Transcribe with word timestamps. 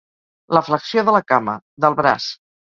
La 0.57 0.63
flexió 0.69 1.03
de 1.09 1.15
la 1.17 1.21
cama, 1.33 1.55
del 1.87 1.99
braç. 2.01 2.33